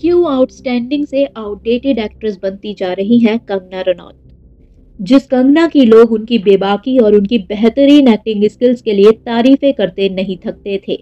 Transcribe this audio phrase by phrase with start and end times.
[0.00, 4.14] क्यों आउटस्टैंडिंग से outdated actress बनती जा रही हैं कंगना रनौत?
[4.98, 10.08] जिस कंगना की लोग उनकी बेबाकी और उनकी बेहतरीन एक्टिंग स्किल्स के लिए तारीफें करते
[10.08, 10.98] नहीं थकते थे,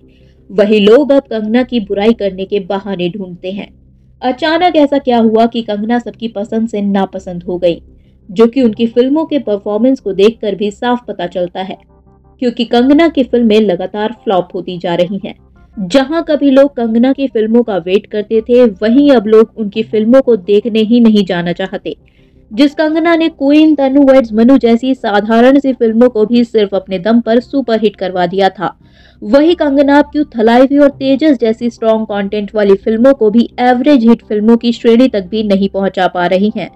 [0.51, 3.69] वही लोग अब कंगना की बुराई करने के बहाने ढूंढते हैं।
[4.23, 7.81] अचानक ऐसा क्या हुआ कि कंगना सबकी पसंद से नापसंद हो गई,
[8.29, 11.79] जो कि उनकी फ़िल्मों के परफॉर्मेंस को देखकर भी साफ़ पता चलता है,
[12.43, 15.35] क्योंकि कंगना की फ़िल्में लगातार फ्लॉप होती जा रही हैं।
[15.77, 20.21] जहाँ कभी लोग कंगना की फ़िल्मों का वेट करते थे, वहीं अब लोग उनकी फ़िल्मों
[20.23, 21.97] को देखने ही नहीं जाना चाहते।
[22.53, 26.99] जिस कंगना ने क्वीन तनु वेड्स मनु जैसी साधारण सी फ़िल्मों को भी सिर्फ़ अपने
[26.99, 28.75] दम पर सुपर हिट करवा दिया था।
[29.23, 30.25] वही कंगना अब क्यों
[30.81, 35.27] और तेजस जैसी स्ट्रॉन्ग कंटेंट वाली फ़िल्मों को भी एवरेज हिट फ़िल्मों की श्रेणी तक
[35.27, 36.71] भी नहीं पहुँचा पा रही हैं।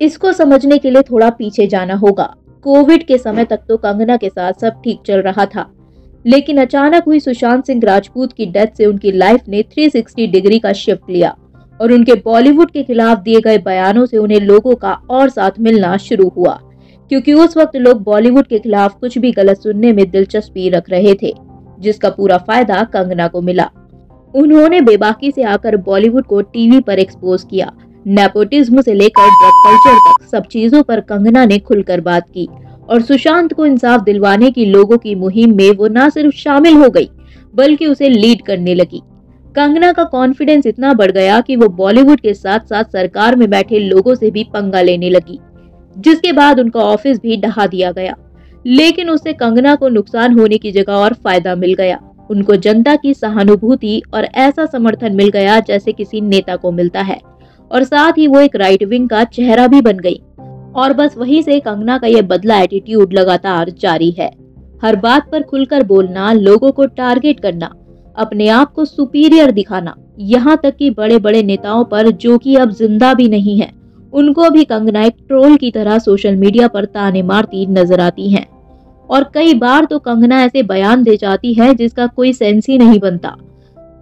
[0.00, 4.28] इसको समझने के लिए थोड़ा पीछे जाना होगा। कोविड के समय तक तो कंगना के
[4.28, 5.70] साथ सब ठीक चल रहा था।
[6.24, 10.72] लेकिन अचानक हुई सुशांत सिंह राजपूत की डेथ से उनकी लाइफ ने 360 डिग्री का
[10.72, 11.34] शिफ्ट लिया
[11.80, 15.96] और उनके बॉलीवुड के खिलाफ दिए गए बयानों से उन्हें लोगों का और साथ मिलना
[15.96, 16.58] शुरू हुआ,
[17.10, 21.14] क्योंकि उस वक्त लोग बॉलीवुड के खिलाफ कुछ भी गलत सुनने में दिलचस्पी रख रहे
[21.14, 21.32] थे,
[21.80, 23.70] जिसका पूरा फ़ायदा कंगना को मिला।
[24.34, 27.72] उन्होंने बेबाकी से आकर बॉलीवुड को टीवी पर एक्सपोज किया।
[28.06, 32.48] नेपोटिज्म से लेकर ड्रग कल्चर तक, सब चीज़ों पर कंगना ने खुलकर बात की
[32.90, 36.90] और सुशांत को इंसाफ दिलवाने की लोगों की मुहिम में वो न सिर्फ़ शामिल हो
[36.90, 37.08] गई,
[37.54, 39.02] बल्कि उसे लीड करने लगी।
[39.56, 43.78] कंगना का कॉन्फिडेंस इतना बढ़ गया कि वो बॉलीवुड के साथ साथ सरकार में बैठे
[43.78, 45.38] लोगों से भी पंगा लेने लगी,
[45.98, 48.16] जिसके बाद उनका ऑफ़िस भी ढहा दिया गया।
[48.66, 53.14] लेकिन उससे कंगना को नुकसान होने की जगह और फ़ायदा मिल गया। उनको जनता की
[53.14, 57.20] सहानुभूति और ऐसा समर्थन मिल गया जैसे किसी नेता को मिलता है।
[57.70, 60.20] और साथ ही वो एक राइट विंग का चेहरा भी बन गई।
[60.74, 64.30] और बस वहीं से कंगना का यह बदला एटीट्यूड लगातार जारी है।
[64.82, 67.70] हर बात पर खुलकर बोलना, लोगों को टारगेट करना,
[68.16, 72.70] अपने आप को सुपीरियर दिखाना, यहाँ तक कि बड़े बड़े नेताओं पर जो कि अब
[72.72, 73.70] ज़िंदा भी नहीं है,
[74.12, 78.46] उनको भी कंगना एक ट्रोल की तरह सोशल मीडिया पर ताने मारती नज़र आती हैं।
[79.08, 82.98] और कई बार तो कंगना ऐसे बयान दे जाती है जिसका कोई सेंस ही नहीं
[83.00, 83.36] बनता।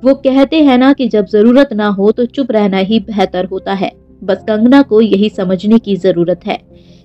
[0.02, 3.72] वो कहते हैं ना कि जब ज़रूरत ना हो तो चुप रहना ही बेहतर होता
[3.72, 3.90] है।
[4.24, 6.58] बस कंगना को यही समझने की ज़रूरत है।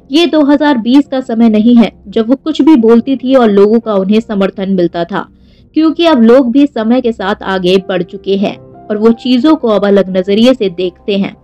[0.09, 3.93] ये 2020 का समय नहीं है जब वो कुछ भी बोलती थी और लोगों का
[3.93, 5.27] उन्हें समर्थन मिलता था
[5.75, 9.67] क्योंकि अब लोग भी समय के साथ आगे बढ़ चुके हैं और वो चीज़ों को
[9.67, 11.35] अब अलग नज़रिए से देखते हैं।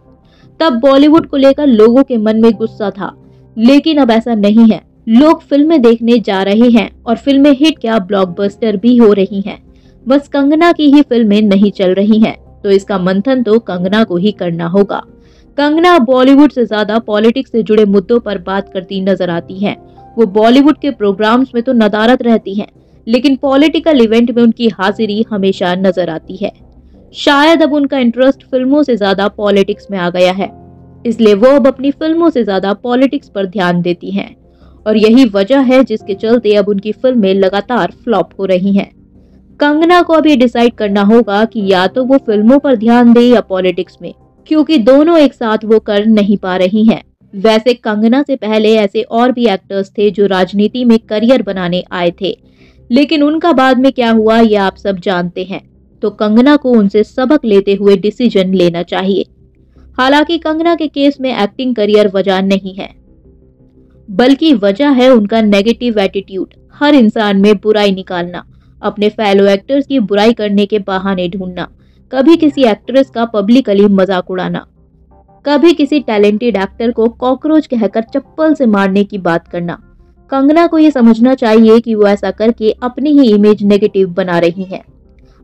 [0.59, 3.11] तब बॉलीवुड को लेकर लोगों के मन में गुस्सा था
[3.57, 7.97] लेकिन अब ऐसा नहीं है। लोग फ़िल्में देखने जा रहे हैं और फ़िल्में हिट क्या
[7.99, 9.61] ब्लॉकबस्टर भी हो रही हैं।
[10.05, 14.17] बस कंगना की ही फ़िल्में नहीं चल रही हैं, तो इसका मंथन तो कंगना को
[14.17, 15.01] ही करना होगा।
[15.57, 19.75] कंगना बॉलीवुड से ज़्यादा पॉलिटिक्स से जुड़े मुद्दों पर बात करती नज़र आती हैं।
[20.17, 22.67] वो बॉलीवुड के प्रोग्राम्स में तो नदारत रहती हैं,
[23.07, 26.51] लेकिन पॉलिटिकल इवेंट में उनकी हाजिरी हमेशा नज़र आती है।
[27.15, 30.51] शायद अब उनका इंटरेस्ट फ़िल्मों से ज़्यादा पॉलिटिक्स में आ गया है
[31.05, 34.35] इसलिए वो अब अपनी फ़िल्मों से ज़्यादा पॉलिटिक्स पर ध्यान देती हैं।
[34.85, 38.89] और यही वजह है जिसके चलते अब उनकी फ़िल्में लगातार फ्लॉप हो रही हैं।
[39.59, 43.21] कंगना को अब ये डिसाइड करना होगा कि या तो वो फ़िल्मों पर ध्यान दे
[43.21, 44.13] या पॉलिटिक्स में।
[44.47, 47.03] क्योंकि दोनों एक साथ वो कर नहीं पा रही हैं।
[47.35, 52.13] वैसे कंगना से पहले ऐसे और भी एक्टर्स थे जो राजनीति में करियर बनाने आए
[52.21, 52.37] थे।
[52.91, 55.69] लेकिन उनका बाद में क्या हुआ, ये आप सब जानते हैं।
[56.01, 59.25] तो कंगना को उनसे सबक लेते हुए डिसीज़न लेना चाहिए।
[59.99, 62.89] हालाँकि कंगना के केस में एक्टिंग करियर वजह नहीं है।
[64.11, 68.45] बल्कि वजह है उनका नेगेटिव एटीट्यूड हर इंसान में बुराई निकालना,
[68.81, 71.67] अपने फेलो एक्टर्स की बुराई करने के बहाने ढूंढना।
[72.13, 74.59] कभी किसी एक्ट्रेस का पब्लिकली मज़ाक उड़ाना,
[75.45, 79.77] कभी किसी टैलेंटेड एक्टर को कॉकरोच कहकर चप्पल से मारने की बात करना।
[80.29, 84.63] कंगना को यह समझना चाहिए कि वो ऐसा करके अपनी ही इमेज नेगेटिव बना रही
[84.63, 84.81] है।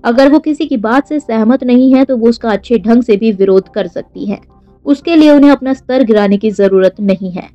[0.03, 3.18] अगर वो किसी की बात से सहमत नहीं है तो वो उसका अच्छे ढंग से
[3.18, 4.40] भी विरोध कर सकती है।
[4.86, 7.47] उसके लिए उन्हें अपना स्तर गिराने की ज़रूरत नहीं है।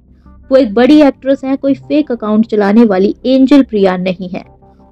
[0.50, 4.44] वो एक बड़ी एक्ट्रेस है, कोई फेक अकाउंट चलाने वाली एंजल प्रिया नहीं है।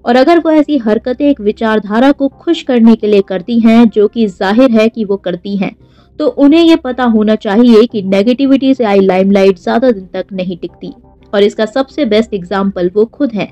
[0.05, 4.09] और अगर वो ऐसी हरकतें एक विचारधारा को खुश करने के लिए करती हैं, जो
[4.09, 5.75] कि ज़ाहिर है कि वो करती हैं
[6.19, 10.57] तो उन्हें ये पता होना चाहिए कि नेगेटिविटी से आई लाइमलाइट ज़्यादा दिन तक नहीं
[10.57, 10.93] टिकती।
[11.33, 13.49] और इसका सबसे बेस्ट एग्ज़ाम्पल वो खुद है।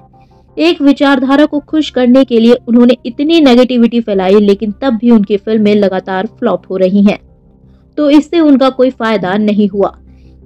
[0.57, 5.37] एक विचारधारा को खुश करने के लिए उन्होंने इतनी नेगेटिविटी फैलाई, लेकिन तब भी उनकी
[5.37, 7.19] फ़िल्में लगातार फ्लॉप हो रही हैं।
[7.99, 9.97] तो इससे उनका कोई फ़ायदा नहीं हुआ।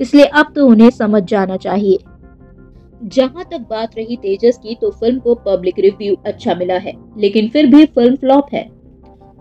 [0.00, 1.98] इसलिए अब तो उन्हें समझ जाना चाहिए।
[3.04, 7.48] जहाँ तक बात रही तेजस की तो फ़िल्म को पब्लिक रिव्यू अच्छा मिला है, लेकिन
[7.48, 8.62] फिर भी फ़िल्म फ्लॉप है।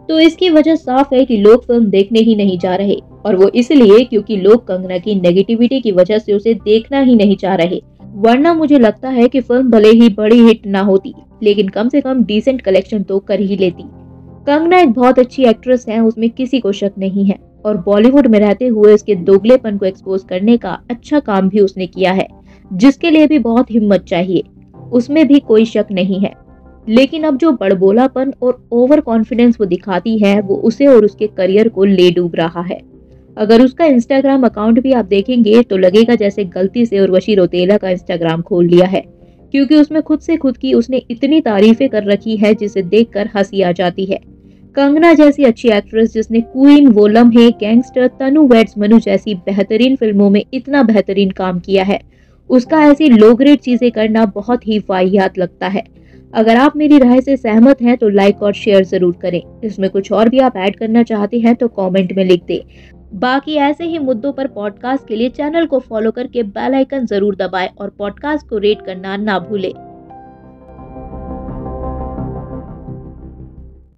[0.10, 2.96] तो इसकी वजह साफ़ है कि लोग फ़िल्म देखने ही नहीं जा रहे,
[3.26, 7.36] और वो इसलिए क्योंकि लोग कंगना की नेगेटिविटी की वजह से उसे देखना ही नहीं
[7.36, 7.82] चाह रहे।
[8.18, 11.14] वरना मुझे लगता है कि फ़िल्म भले ही बड़ी हिट ना होती,
[11.44, 13.84] लेकिन कम से कम डिसेंट कलेक्शन तो कर ही लेती।
[14.48, 18.40] कंगना एक बहुत अच्छी एक्ट्रेस है, उसमें किसी को शक नहीं है, और बॉलीवुड में
[18.40, 22.28] रहते हुए उसके दोगलेपन को एक्सपोज करने का अच्छा काम भी उसने किया है।
[22.74, 24.44] जिसके लिए भी बहुत हिम्मत चाहिए,
[24.92, 26.34] उसमें भी कोई शक नहीं है।
[26.90, 31.70] लेकिन अब जो बड़बोलापन और ओवर कॉन्फिडेंस वो दिखाती है, वो उसे और उसके करियर
[31.70, 32.82] को ले डूब रहा है।
[33.38, 37.90] अगर उसका इंस्टाग्राम अकाउंट भी आप देखेंगे तो लगेगा जैसे गलती से उर्वशी रोतेला का
[37.90, 39.04] इंस्टाग्राम खोल लिया है।
[39.52, 43.62] क्योंकि उसमें खुद से खुद की उसने इतनी तारीफें कर रखी है, जिसे देखकर हँसी
[43.62, 44.20] आ जाती है।
[44.76, 50.30] कंगना जैसी अच्छी एक्ट्रेस जिसने क्वीन वो लम्हे गैंगस्टर तनु वेड्स मनु जैसी बेहतरीन फ़िल्मों
[50.30, 52.00] में इतना बेहतरीन काम किया है
[52.54, 55.84] उसका ऐसी लो ग्रेड चीज़ें करना बहुत ही वाहियात लगता है।
[56.34, 60.12] अगर आप मेरी राय से सहमत हैं तो लाइक और शेयर ज़रूर करें। इसमें कुछ
[60.12, 62.60] और भी आप ऐड करना चाहते हैं तो कमेंट में लिख दें।
[63.20, 67.36] बाकी ऐसे ही मुद्दों पर पॉडकास्ट के लिए चैनल को फॉलो करके बेल आइकन ज़रूर
[67.36, 69.74] दबाएँ और पॉडकास्ट को रेट करना ना भूलें।